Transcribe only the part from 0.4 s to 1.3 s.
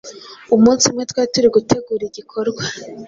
umunsi umwe twari